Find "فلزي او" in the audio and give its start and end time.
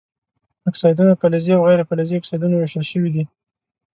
1.21-1.61